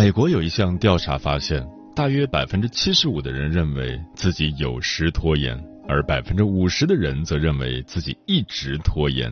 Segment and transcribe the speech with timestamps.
[0.00, 1.62] 美国有一项调查发现，
[1.94, 9.30] 大约百分之七十五的人认为自己有时拖延，而百分之五十的人则认为自己一直拖延。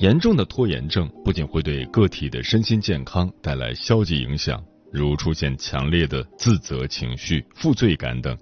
[0.00, 8.36] 严重的拖延症不仅会对个体的身心健康带来消极影响，如出现强烈的自责情绪、负罪感等，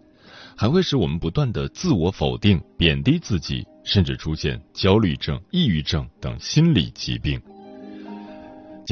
[0.57, 7.41] 还会使我们不断的自我否定、贬低自己，甚至出现焦虑症、抑郁症等心理疾病。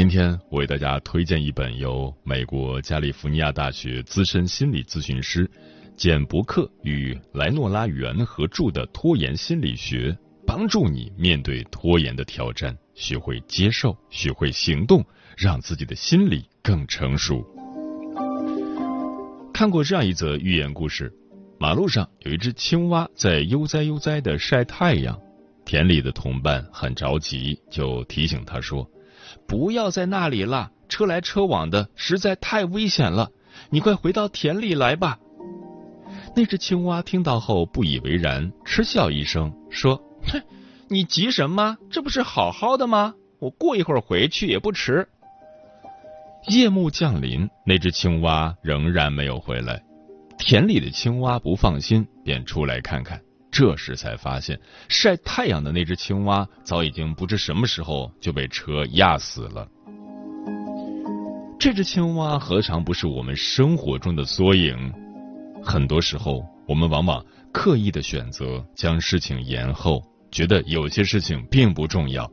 [0.00, 5.46] 今天我为大家推荐一本由美国加利福尼亚大学资深心理咨询师
[5.94, 10.10] 简·伯克与莱诺拉·袁合著的《拖延心理学》，
[10.46, 15.04] 帮助你面对拖延的挑战，学会接受，学会行动，
[15.36, 17.44] 让自己的心理更成熟。
[19.52, 21.12] 看过这样一则寓言故事：
[21.58, 25.20] 马路上有一只青蛙在悠哉悠哉的晒太阳，
[25.66, 28.90] 田里的同伴很着急，就提醒他说。
[29.50, 33.30] 不要在那里了，车来车往的，实在太危险了。
[33.68, 35.18] 你快回到田里来吧。
[36.36, 40.00] 那只青蛙听到后不以为然，嗤笑一声说
[40.30, 40.40] ：“哼，
[40.88, 41.76] 你急什么？
[41.90, 43.14] 这不是好好的吗？
[43.40, 45.08] 我过一会儿回去也不迟。”
[46.46, 49.82] 夜幕降临，那只青蛙仍然没有回来。
[50.38, 53.20] 田里的青蛙不放心，便出来看看。
[53.60, 59.68] 这时才发现，晒太阳的那只青蛙早已经不知什么时候就被车压死了。
[61.58, 64.90] 这只青蛙何尝不是我们生活中的缩影？
[65.62, 67.22] 很多时候，我们往往
[67.52, 72.32] 刻意的选择将事情延后，觉得有些事情并不重要，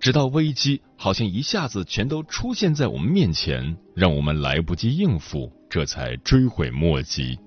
[0.00, 7.38] 直到危机好像一下子全都出现在我们面前，让我们来不及应付，这才追悔莫及。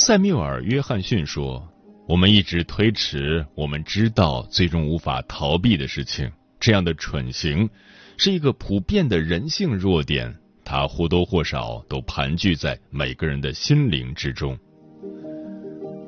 [0.00, 1.68] 塞缪尔·约翰逊说
[2.06, 7.68] ：“我们一直推迟我们知道最终无法逃避的事情，这样的蠢行
[8.16, 10.32] 是一个普遍的人性弱点，
[10.64, 14.56] 它或多或少都盘踞在每个人的心灵之中。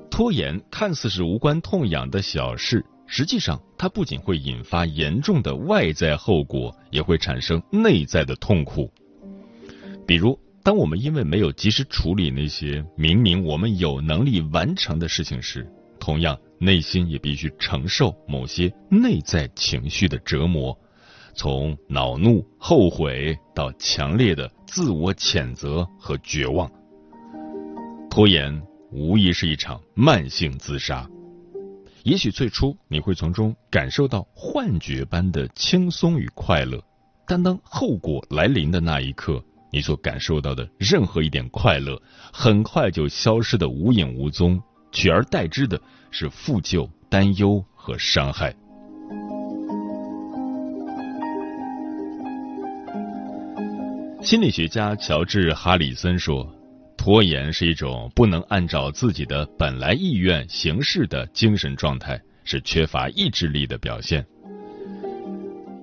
[0.09, 8.89] 拖延看似是无关痛痒的小事，实际上它不仅会引发严重的外在后果，也会产生内在的痛苦，
[10.07, 15.67] 比如。”当我们因为没有及时处理那些明明我们有能力完成的事情时，
[15.99, 20.79] 同样内心也必须承受某些内在情绪的折磨，
[21.35, 26.71] 从恼怒、后悔到强烈的自我谴责和绝望。
[28.11, 31.09] 拖延无疑是一场慢性自杀。
[32.03, 36.83] 也许最初你会从中感受到幻觉般的轻松与快乐，
[37.27, 39.43] 但当后果来临的那一刻。
[39.71, 42.01] 你所感受到的任何一点快乐，
[42.33, 44.61] 很快就消失的无影无踪，
[44.93, 48.55] 取而代之的是负疚、担忧和伤害。
[54.23, 56.47] 心理学家乔治·哈里森说
[56.99, 64.27] ：“拖延是一种不能按照自己的本来意愿行事的精神状态，是缺乏意志力的表现。”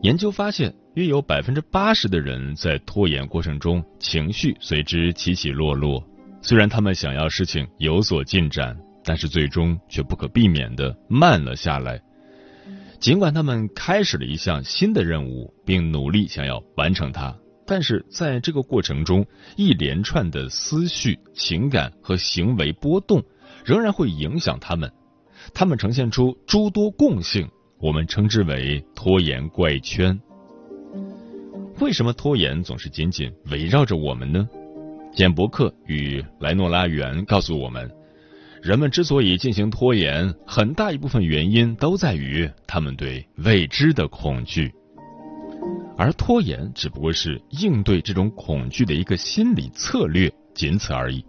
[0.07, 0.73] 研究发现。
[0.93, 6.03] 约有百分之八十的人在拖延过程中情绪随之起起落落，
[6.41, 12.01] 虽然他们想要事情有所进展，但是最终却不可避免的慢了下来。
[12.99, 17.35] 尽管他们开始了一项新的任务，并努力想要完成它，
[17.67, 19.23] 但是在这个过程中，
[19.55, 23.21] 一连串的思绪、情感和行为波动
[23.63, 24.91] 仍然会影响他们。
[25.53, 27.47] 他们呈现出诸多共性，
[27.79, 30.19] 我们称之为拖延怪圈。
[31.79, 34.47] 为什么拖延总是紧紧围绕着我们呢？
[35.13, 37.89] 简伯克与莱诺拉·袁告诉我们，
[38.61, 44.73] 人们之所以进行拖延，很大一部分原因都在于他们对未知的恐惧，
[45.97, 51.23] 而拖延只不过是应对这种恐惧的一个心理策略，仅此而已。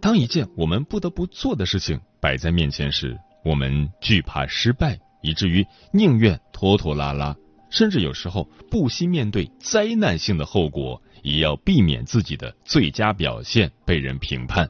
[0.00, 7.34] 当一件我们不得不做的事情摆在面前时，我们惧怕失败，以至于宁愿拖拖拉拉，
[7.70, 14.68] 甚至有时候不惜面对灾难性的后果，也要避免自己的最佳表现被人评判。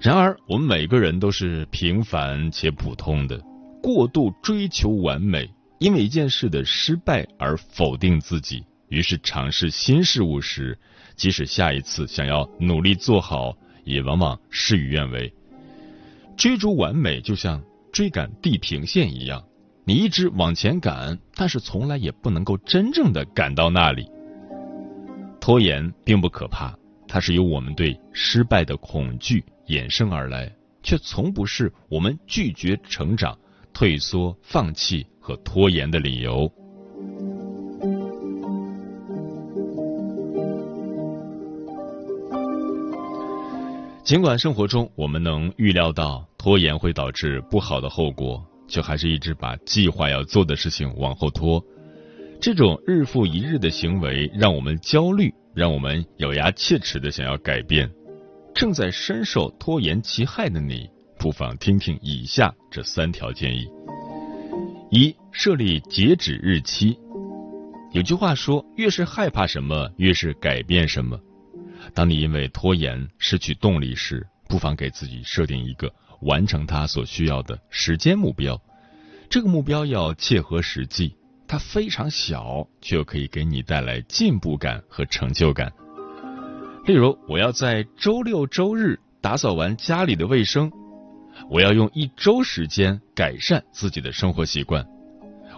[0.00, 3.40] 然而，我们每个人都是平凡且普通的，
[3.80, 5.48] 过度追求完美，
[5.78, 10.76] 因为一件事的失败而否定自己，于是尝试新事物时，
[11.14, 15.32] 即使下一次想要努力做好，也往往事与愿违。
[16.36, 17.62] 追逐完美就像
[17.96, 19.42] 追赶地平线一样，
[19.86, 24.06] 你一直往前赶，但是从来也不能够真正的赶到那里。
[25.40, 26.76] 拖延并不可怕，
[27.08, 33.34] 它是由我们对失败的恐惧衍生而来，却从不是我们拒绝成长、
[33.72, 36.52] 退缩、放弃和拖延的理由。
[44.04, 51.60] 尽管生活中我们能预料到拖延会导致不好的后果，却还是一直把计划要做的事情往后拖。
[52.40, 57.90] 这种日复一日的行为让我们焦虑，让我们咬牙切齿的想要改变。
[58.54, 60.88] 正在深受拖延其害的你，
[61.18, 63.66] 不妨听听以下这三条建议：
[64.92, 66.96] 一、设立截止日期。
[67.90, 71.18] 有句话说，越是害怕什么，越是改变什么。
[71.92, 78.60] 当你因为拖延失去动力时，不妨给自己设定一个完成它所需要的时间目标。
[79.28, 81.16] 这个目标要切合实际，
[81.48, 85.72] 它非常小，却又可以给你带来进步感和成就感。
[86.84, 90.70] 例如，我要在周六周日打扫完家里的卫生；
[91.50, 94.84] 我要用一周时间改善自己的生活习惯；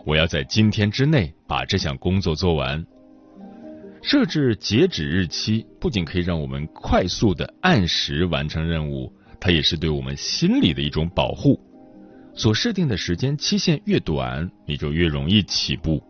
[0.07, 2.85] 我要在今天之内把这项工作做完。
[4.01, 11.61] 设置截止日期不仅可以让我们快速的按时完成任务，它也是对我们心理的一种保护。
[12.35, 16.03] 所设定的时间期限越短，你就越容易起步。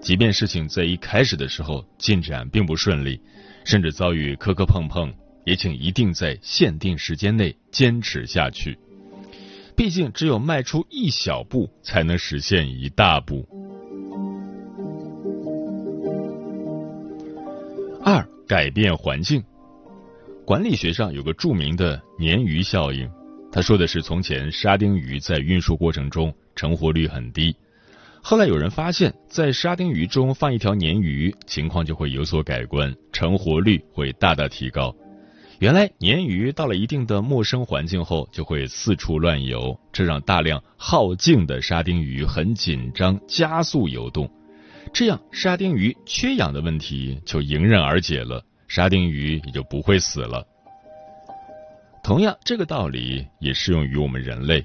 [0.00, 3.20] 即便事情在一开始的时候进展并不顺利，
[3.64, 5.12] 甚至遭遇磕磕碰碰，
[5.44, 8.78] 也请一定在限定时间内坚持下去。
[9.76, 13.46] 毕竟，只有迈出一小步，才能实现一大步。
[18.02, 19.42] 二、改变环境。
[20.50, 23.08] 管理学上有个著名的鲶鱼效应，
[23.52, 27.54] 他说的是从前沙丁鱼在运输过程中成活率很低，
[28.20, 34.92] 后来有人发现，在沙丁鱼中放一条鲶鱼，情况就会有所改观，成活率会大大提高。
[35.60, 44.28] 原来鲶鱼到了一定的陌生环境后，就会四处乱游，这让大量耗尽的沙丁鱼很紧张，加速游动。
[44.92, 50.46] 这样，沙丁鱼缺氧的问题就迎刃而解了，沙丁鱼也就不会死了。
[52.04, 54.64] 同样，这个道理也适用于我们人类。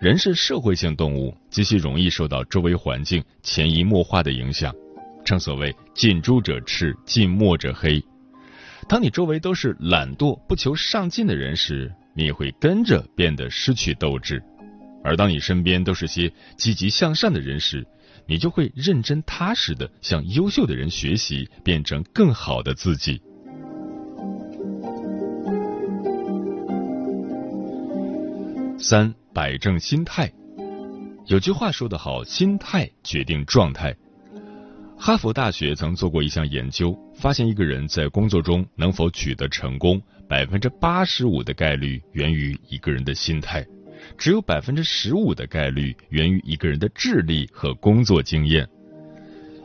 [0.00, 4.74] 人是社会性动物，极其容易受到周围环境潜移默化的影响。
[5.24, 8.02] 正所谓“近朱者赤，近墨者黑”。
[8.88, 14.40] 当你周围都是懒惰、不求上进的人时，你也会跟着变得失去斗志；
[15.04, 17.86] 而当你身边都是些积极向上的人时，
[18.26, 23.22] 你就会认真踏实的向优秀的人学习，变成更好的自己。
[28.86, 30.30] 三摆正心态，
[31.24, 33.96] 有句话说得好，心态决定状态。
[34.98, 39.98] 哈佛大学曾做过一项研究，发现一个人在工作中能否取得成功，
[40.28, 43.64] 百分之八十五的概率源于一个人的心态。
[44.18, 48.68] 只有百分之十五的概率源于一个人的智力和工作经验，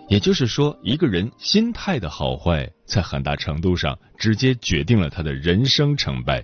[0.08, 6.42] 也就是说，一个人心态的好坏，在很大程度上直接决定了他的人生成败。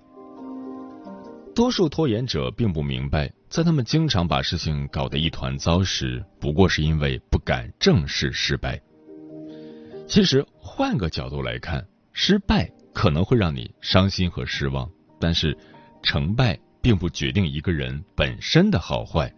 [1.55, 8.79] 多数拖延者并不明白，在他们经常把事情搞得一团糟时，不过是因为不敢正视失败。
[10.05, 14.87] 其实，换个角度来看，失败可能会让你伤心和失望，
[15.19, 15.57] 但是
[16.03, 16.59] 成败。
[16.81, 19.33] 并不决定一个人本身的好坏，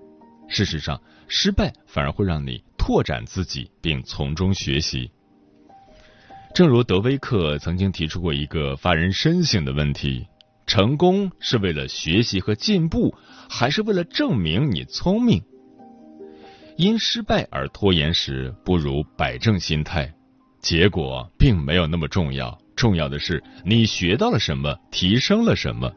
[0.49, 5.09] 事实上，失败反而会让你拓展自己，并从中学习。
[6.53, 10.27] 正如德威克曾经提出过一个发人深省的问题：
[10.67, 13.15] 成功是为了学习和进步
[13.49, 15.41] 还是为了证明你聪明？
[16.75, 20.13] 因失败而拖延时不如摆正心态。
[20.59, 25.89] 结果并没有那么重要重要的是你学到了什么提升了什么。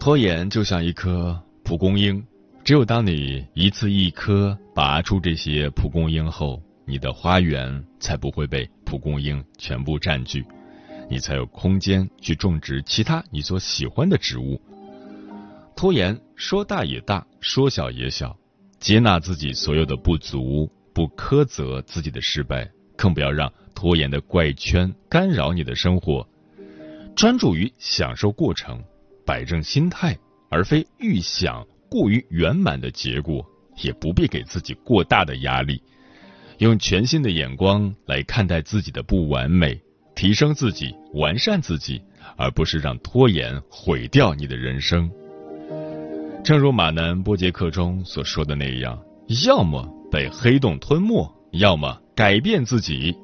[0.00, 2.24] 拖延就像一颗蒲公英
[2.64, 10.42] 只有当你一次一颗拔出这些蒲公英后你的花园才不会被蒲公英全部占据，
[11.10, 14.58] 你才有空间去种植其他你所喜欢的植物。
[15.76, 18.34] 拖延说大也大，说小也小，
[18.80, 22.66] 接纳自己所有的不足，不苛责自己的失败，
[22.96, 26.26] 更不要让拖延的怪圈干扰你的生活。
[27.14, 28.82] 专注于享受过程，
[29.26, 30.18] 摆正心态，
[30.48, 33.44] 而非预想过于圆满的结果，
[33.82, 35.82] 也不必给自己过大的压力。
[36.58, 39.80] 用全新的眼光来看待自己的不完美，
[40.16, 42.02] 提升自己，完善自己，
[42.36, 45.08] 而不是让拖延毁掉你的人生。
[46.42, 48.98] 正如马南波杰克中所说的那样，
[49.46, 53.16] 要么被黑洞吞没，要么改变自己，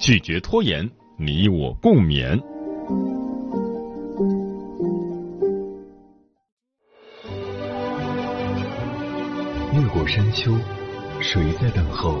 [0.00, 2.36] 拒绝拖延，你我共勉。
[9.72, 10.52] 越过山丘，
[11.20, 12.20] 谁在等候？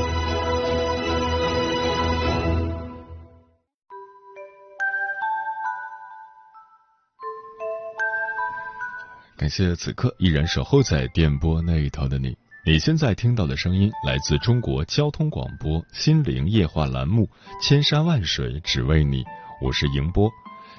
[9.51, 12.33] 谢此刻依然守候在电波那一头的你。
[12.65, 17.25] 你现在听到的声音来自中国交通广播心灵夜话栏目
[17.61, 19.23] 《千山万水只为你》，
[19.61, 20.31] 我是迎波。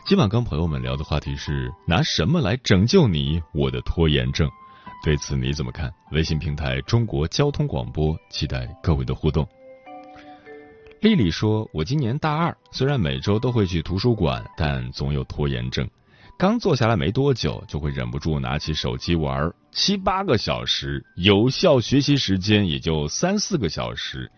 [0.06, 4.48] 今晚跟朋友们聊的话题是拿什么来拯救你我的拖延症？
[5.04, 5.92] 对此你怎么看？
[6.12, 9.46] 微信平台中国交通广播，期待各位的互动。
[11.00, 15.86] 丽丽说：“我今年大二，虽然每周都会去图书馆，但总有拖延症。”
[16.42, 24.28] 刚坐下来没多久，就会忍不住拿起手机玩七八个小时，有效学习时间也就三四个小时。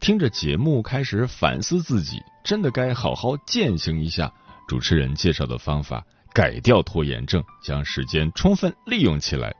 [0.00, 4.28] 听着节目开始反思自己，真的该好好践行一下
[4.66, 9.54] 主持人介绍的方法，改掉拖延症，将时间充分利用起来。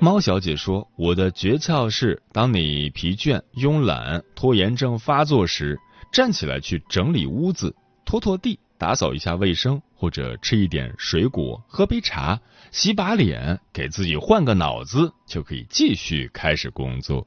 [0.00, 5.78] 猫小姐说：“我的诀窍是，当你疲倦、慵懒、拖延症发作时，
[6.12, 7.72] 站起来去整理屋子，
[8.04, 12.40] 拖拖地。”打扫一下卫生，或者吃一点水果，喝杯茶，
[12.70, 17.26] 洗把脸，给自己换个脑子，就可以继续开始工作。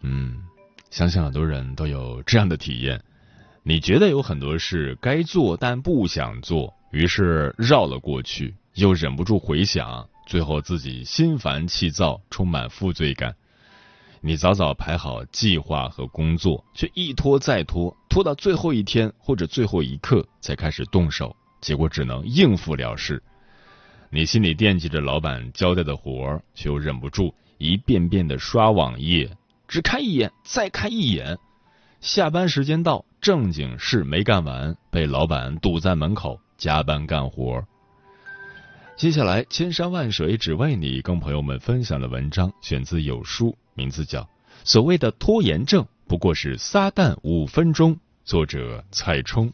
[0.00, 0.42] 嗯，
[0.90, 3.02] 相信很多人都有这样的体验。
[3.62, 13.36] 你觉得有很多事该做，但不想做，于是绕了过去，又忍不住回想，最后自己心烦气躁，充满负罪感。
[14.20, 23.22] 你早早排好计划和工作，却一拖再拖，拖到最后一天或者最后一刻才开始动手，结果只能应付了事。
[24.10, 29.34] 你心里惦记着老板交代的活儿，却又忍不住一遍遍的刷网页，
[29.66, 31.38] 只看一眼再看一眼。
[32.02, 37.64] 下班时间到，正经事没干完，被老板堵在门口加班干活。
[38.94, 43.56] 接下来，千山万水只为你，跟朋友们分享的文章选自有书。
[43.72, 44.20] 名字叫
[44.64, 49.50] 《所谓的拖延症不过是撒旦五分钟》，作者蔡冲。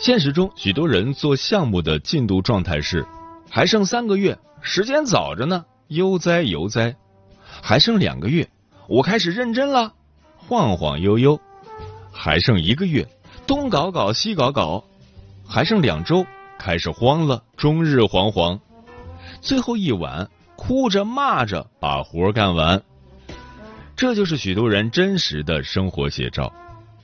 [0.00, 3.06] 现实中，许多人做项目的进度状态是：
[3.56, 6.94] 还剩三个月，时间早着呢，悠哉悠哉；
[7.62, 8.46] 还剩两个月，
[8.86, 9.94] 我开始认真了，
[10.36, 11.40] 晃晃悠悠；
[12.12, 13.08] 还剩一个月，
[13.46, 14.84] 东搞搞西搞搞；
[15.48, 16.26] 还剩两周，
[16.58, 18.60] 开始慌了，终日惶惶；
[19.40, 22.82] 最后一晚，哭着骂着把活干完。
[23.96, 26.52] 这就是许多人真实的生活写照。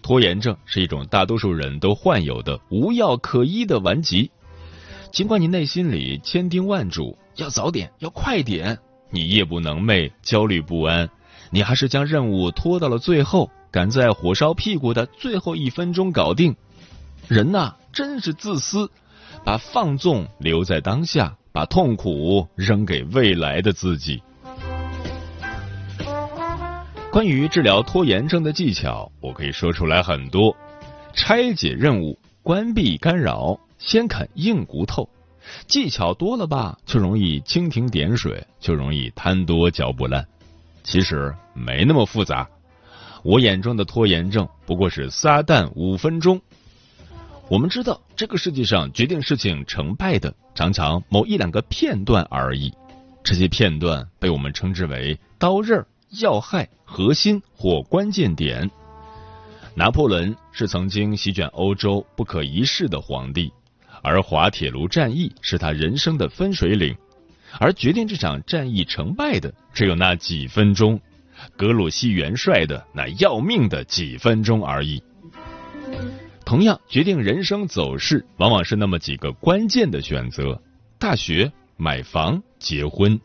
[0.03, 4.31] 拖延症是一种大多数人都患有的无药可医的顽疾。
[5.13, 8.79] 尽管你内心里千叮万嘱，要早点，要快点，
[9.11, 11.11] 你夜不能寐，焦虑不安，
[11.51, 16.57] 你还是将任务拖到了最后，赶在火烧屁股的最后一分钟搞定。
[17.29, 18.91] 人呐，真是自私，
[19.45, 24.23] 把放纵留在当下，把痛苦扔给未来的自己。
[27.11, 30.57] 关于治疗拖延症的技巧，我可以说出来很多。
[31.13, 35.09] 拆解任务，关闭干扰，先啃硬骨头。
[35.67, 40.27] 技巧多了吧，就容易蜻蜓点水，就容易贪多嚼不烂。
[40.85, 42.49] 其实没那么复杂。
[43.25, 46.41] 我眼中的拖延症不过是撒旦五分钟。
[47.49, 52.73] 我们知道，这个世界上决定事情成败的，常常某一两个片段而已。
[53.25, 55.85] 这些片段被我们称之为刀刃、
[56.21, 58.71] 要害、核心或关键点。
[59.75, 63.53] 拿破仑是曾经席卷欧洲不可一世的皇帝。
[64.03, 66.95] 而滑铁卢战役是他人生的分水岭，
[67.59, 71.01] 而决定这场战役成败的只有那几分钟，
[71.57, 75.03] 格鲁希元帅的那要命的几分钟而已。
[76.45, 80.61] 同样，决定人生走势往往是那么几个关键的选择：
[80.99, 83.19] 大学、买房、结婚。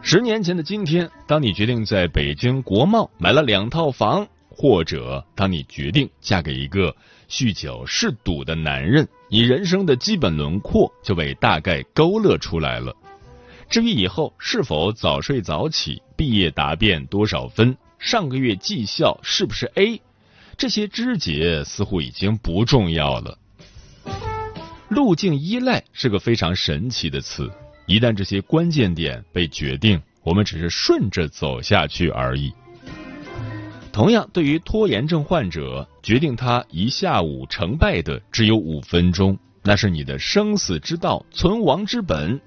[0.00, 4.26] 十年前的今天，当你决定在北京国贸买了两套房，
[4.58, 6.94] 或者当你决定嫁给一个。
[7.30, 12.96] 酗酒嗜赌的男人，你人生的基本轮廓就被大概勾勒出来了。
[13.68, 20.00] 至于以后是否早睡早起，毕业答辩多少分，上个月绩效是不是 A，
[20.56, 23.36] 这些枝节似乎已经不重要了。
[24.88, 27.52] 路径依赖是个非常神奇的词，
[27.84, 32.54] 一旦这些关键点被决定，我们只是顺着走下去而已。
[33.98, 42.40] 同样，对于拖延症患者，决定他一下午成败的只有五分钟，那是你的生死之道、存亡之本。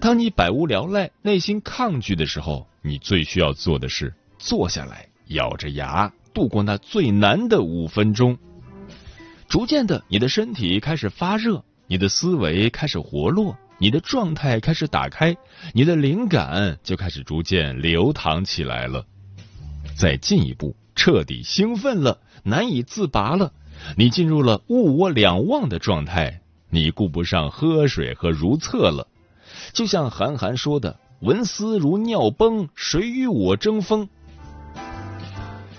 [0.00, 8.38] 当你百无聊赖、内心抗拒的时候，你最需要做的是坐下来，咬着牙度过那最难的五分钟。
[9.48, 15.36] 逐渐的，你的身体开始发热，你的思维开始活络，你的状态开始打开，
[15.74, 19.04] 你的灵感就开始逐渐流淌起来了。
[19.98, 23.52] 再进一步，彻底兴奋了，难以自拔了。
[23.96, 29.08] 你进入了物我两忘的状态，你顾不上喝水和如厕了。
[29.72, 34.08] 就像韩寒说的：“文思如尿崩，谁与我争锋？”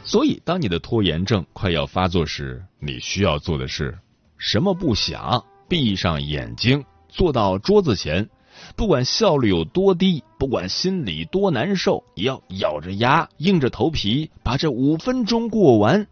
[0.04, 3.98] 所以，当你的拖延症快要发作时，你需要做的是
[4.38, 4.74] 什么？
[4.74, 8.30] 不想，闭上眼睛，坐到桌子前。
[8.76, 16.08] 不管效率有多低，不管心里多难受，也要咬着牙、硬着头皮把这五分钟过完。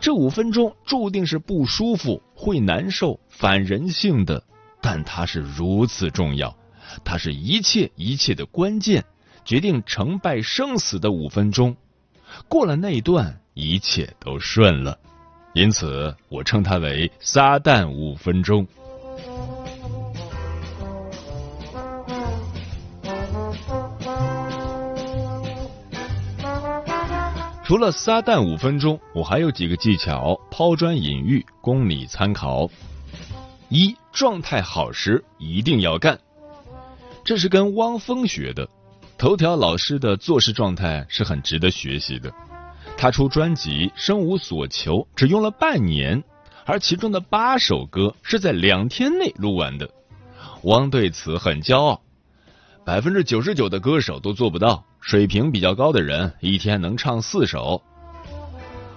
[0.00, 4.42] 这五分钟注定是不舒服、会难受、反人性的，
[4.80, 6.56] 但它是如此重要，
[7.04, 9.04] 它是一切一切的关键，
[9.44, 11.76] 决定成败生死的五分钟。
[12.48, 14.98] 过了那一段，一切都顺了。
[15.52, 18.66] 因此，我称它为“撒旦五分钟”。
[27.70, 32.68] 除了撒旦五分钟，我还有几个技巧抛砖引玉，供你参考。
[33.68, 36.18] 一状态好时一定要干，
[37.22, 38.68] 这是跟汪峰学的。
[39.16, 42.34] 头条老师的做事状态是很值得学习的。
[42.96, 46.24] 他出专辑《生无所求》只用了半年，
[46.66, 49.88] 而其中的八首歌是在两天内录完的。
[50.64, 52.02] 汪对此很骄傲，
[52.90, 54.84] 百分之九十九的歌手都做不到。
[55.00, 57.80] 水平比较高的人一天能唱四首。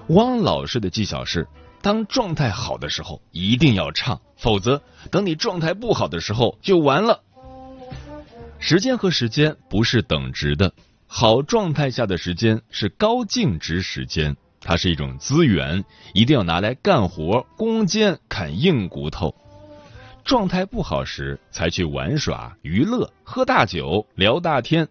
[0.08, 1.48] 汪老师的技巧是：
[1.80, 7.22] 当状态好的时候一定要唱，否则等你状态不好的时候就完了。
[8.58, 10.74] 时间和时间不是等值的，
[11.06, 19.36] 好状态下的时间是高净值时间，它是一种资源，一定要拿来干活、攻坚、啃硬骨头。
[20.24, 24.88] 状态不好时才去玩耍、娱乐、喝大酒、聊大天。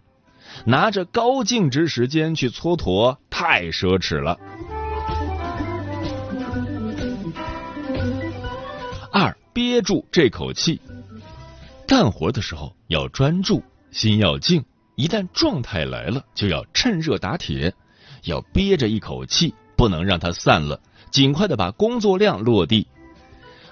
[0.66, 4.38] 拿着高净值时间去蹉跎，太奢侈了。
[9.10, 10.80] 二，憋住这口气，
[11.86, 14.64] 干活的时候要专注，心要静。
[14.94, 17.72] 一旦状态来了，就要趁热打铁，
[18.24, 22.86] 要憋着一口气，不能让它散了，尽快的把工作量落地。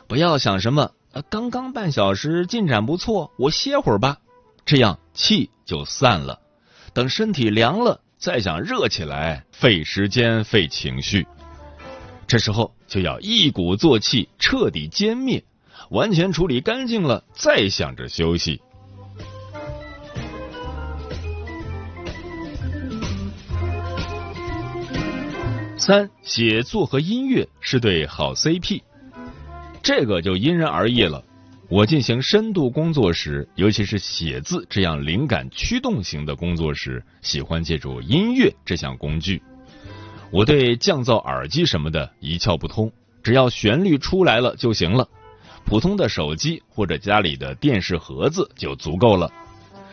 [0.08, 0.92] 不要想什么，
[1.28, 4.18] 刚刚半小时进展不错，我歇会儿吧，
[4.64, 6.40] 这样气就散了。
[6.92, 11.26] 等身体凉了，再想热起来，费时间费情绪。
[12.26, 15.42] 这时候就要一鼓作气，彻底歼灭，
[15.90, 18.60] 完全处理干净了，再想着休息。
[25.76, 28.82] 三，写作和音乐是对好 CP，
[29.82, 31.22] 这个就因人而异了。
[31.68, 39.40] 我进行深度工作时，尤其是写字这样灵感驱动型的工作时，喜欢借助音乐这项工具。
[40.32, 42.90] 我对降噪耳机什么的一窍不通，
[43.22, 45.08] 只要旋律出来了就行了。
[45.64, 49.30] 普通的手机或者家里的电视盒子就足够了。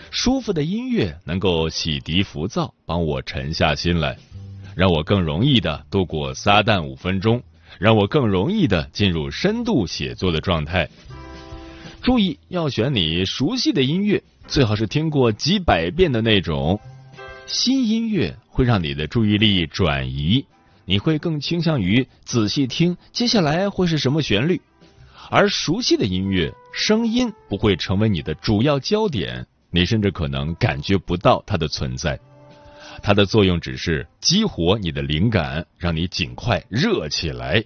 [0.09, 4.17] 舒服的音乐能够洗涤浮躁，帮我沉下心来，
[4.75, 7.43] 让我更容易的度过撒旦五分钟，
[7.79, 10.87] 让我更容易的进入深度写作的状态。
[12.01, 16.79] 注意要选你熟悉的音乐，最好是听过几百遍的那种。
[17.45, 20.45] 新音乐会让你的注意力转移，
[20.85, 24.61] 你会更倾向于仔细听接下来会是什么旋律。
[25.29, 32.17] 而熟悉的音乐声音不会成为你的主要焦点，你甚至可能感觉不到它的存在。
[33.01, 37.63] 它的作用只是激活你的灵感，让你尽快热起来。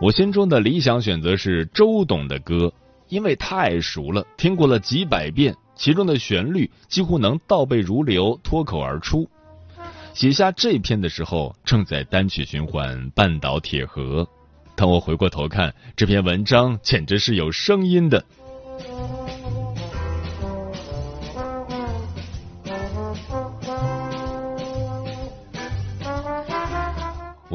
[0.00, 2.72] 我心中的理想选择是周董的歌，
[3.08, 9.28] 因为太熟了，听过了几百遍，其中的旋律几乎能倒背如流，脱口而出。
[10.12, 14.22] 写下这篇的时候，正在单曲循环《半岛铁盒》。
[14.74, 18.22] 当我回过头看这篇文章，简直是有声音的。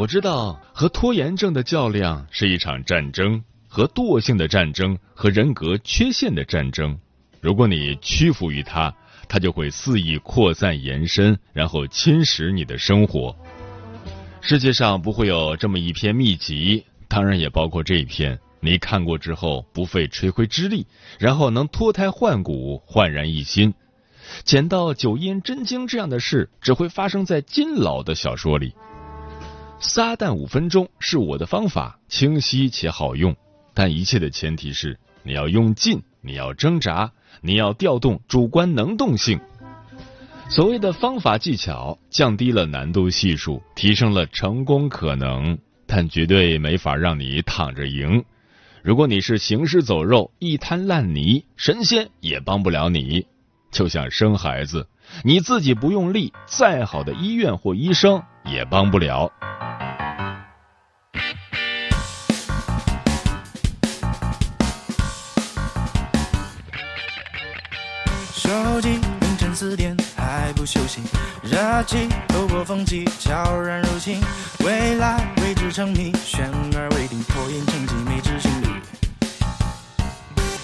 [0.02, 6.98] 我知道和拖延症的较量是一场战争，和惰性的战争，和人格缺陷的战争。
[7.40, 8.92] 如果你屈服于它，
[9.30, 13.36] 它就会肆意扩散延伸，然后侵蚀你的生活。
[14.42, 16.84] 世界上不会有这么一篇秘籍。
[17.08, 20.88] 当然也包括这一篇，你看过之后不费吹灰之力，
[21.20, 23.72] 然后能脱胎换骨、焕然一新。
[24.44, 28.74] 捡到九阴真经这样的事，只会发生在金老的小说里。
[29.82, 33.36] 撒旦五分钟是我的方法，清晰且好用，
[33.74, 39.40] 但一切的前提是你要用劲，你要挣扎，你要调动主观能动性。
[40.50, 45.58] 所谓的方法技巧，降低了难度系数，提升了成功可能。
[45.88, 48.24] 但绝对没法让你躺着赢。
[48.84, 53.26] 如果你是行尸走肉、一滩烂泥，神仙也帮不了你。
[53.72, 54.88] 就像生孩子，
[55.24, 59.32] 你自己不用力，再好的医院或医生也帮不了。
[71.84, 74.22] 气透过缝隙悄然入侵，
[74.60, 75.72] 未来未知。
[75.72, 78.68] 沉迷，悬而未定，拖延成疾，没执行力。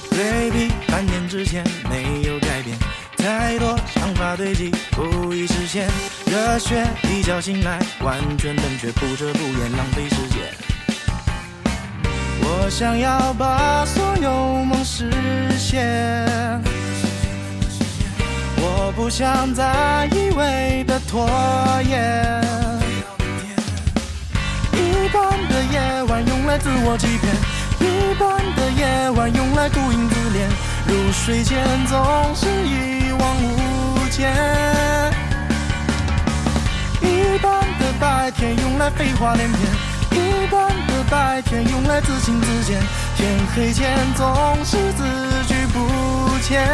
[0.10, 2.78] 对比半年之前没有改变，
[3.16, 5.88] 太多想法堆积，不易实现。
[6.26, 10.42] 热血一觉醒来，完全冷却，不遮不掩，浪费时间。
[12.42, 15.10] 我想要把所有梦实
[15.58, 15.82] 现，
[18.70, 21.26] 我不想再一味的拖
[21.88, 22.42] 延。
[24.74, 27.34] 一半的夜晚用来自我欺骗，
[27.80, 30.50] 一半的夜晚用来孤影自怜。
[30.88, 31.96] 入睡前总
[32.36, 34.34] 是一往无前，
[37.02, 39.62] 一半的白天用来废话连篇，
[40.12, 42.82] 一半的白天用来自信自贱。
[43.16, 44.26] 天黑前总
[44.64, 45.04] 是字
[45.48, 46.68] 句不前，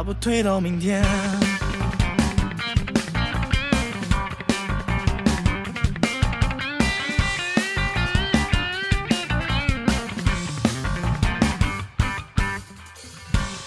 [0.00, 1.02] 要不推到明天。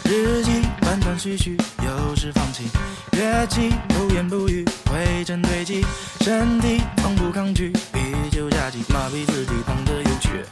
[0.06, 2.64] 日记断断续续，有时放弃，
[3.12, 5.86] 乐器不言不语，灰尘堆积，
[6.22, 8.00] 身体从不抗拒，啤
[8.32, 10.44] 酒加急，麻痹自己胖的有趣，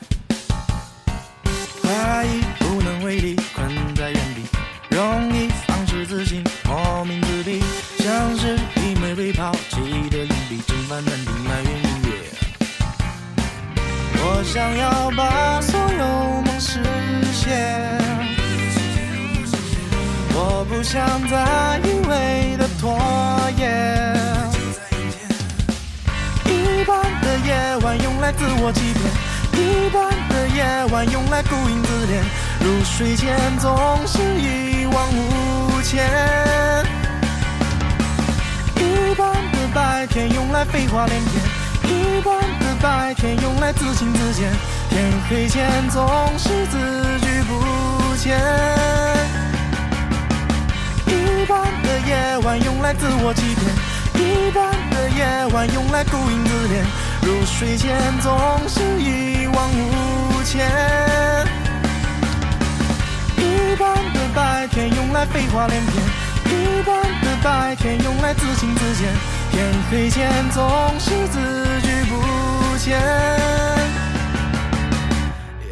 [1.82, 4.44] 怀疑无能为力，困在原地，
[4.96, 5.50] 容易
[5.92, 7.62] 是自信，莫名自闭，
[8.00, 9.76] 像是一枚被抛弃
[10.10, 12.10] 的硬币，正反难定来源音乐。
[14.24, 16.82] 我想要把所有梦实
[17.34, 18.00] 现。
[20.34, 22.98] 我不想再一味的拖
[23.58, 24.16] 延。
[26.46, 29.12] 一半的夜晚用来自我欺骗，
[29.60, 32.24] 一半的夜晚用来孤影自怜。
[32.64, 33.76] 入睡前总
[34.08, 36.86] 是一往无前。
[38.78, 41.44] 一半的白天用来废话连篇，
[41.92, 44.52] 一半的白天用来自信自贱。
[44.90, 46.78] 天黑前总是字
[47.22, 48.38] 句不浅。
[51.08, 53.74] 一半的夜晚用来自我欺骗，
[54.22, 56.84] 一半的夜晚用来孤影自怜。
[57.24, 60.68] 入睡前总是一往无前，
[63.72, 66.04] 一半的白天用来废话连篇，
[66.46, 69.10] 一半的白天用来自信自贱。
[69.50, 71.40] 天黑前总是字
[71.82, 73.00] 句不见，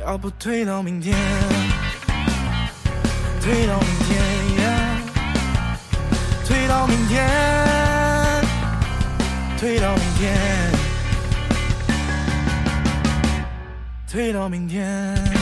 [0.06, 1.14] 要不推到明天，
[3.42, 4.18] 推到明天，
[6.48, 7.28] 推到明天，
[9.58, 10.38] 推到明天，
[14.10, 15.39] 推到明天。